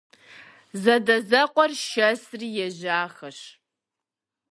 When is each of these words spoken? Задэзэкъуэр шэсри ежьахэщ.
Задэзэкъуэр 0.81 1.71
шэсри 1.87 2.49
ежьахэщ. 2.65 3.39